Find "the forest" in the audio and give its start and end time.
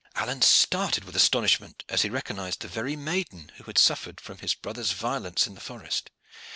5.53-6.09